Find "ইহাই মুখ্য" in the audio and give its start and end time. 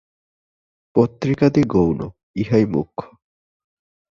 2.35-3.01